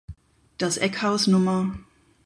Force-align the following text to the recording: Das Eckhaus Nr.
Das 0.57 0.77
Eckhaus 0.79 1.27
Nr. 1.27 1.75